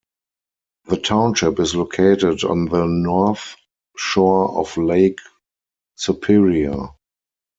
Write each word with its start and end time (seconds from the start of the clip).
The 0.85 0.97
township 0.97 1.59
is 1.59 1.75
located 1.75 2.43
on 2.43 2.65
the 2.65 2.85
North 2.87 3.55
Shore 3.95 4.49
of 4.57 4.75
Lake 4.75 5.19
Superior. 5.95 6.89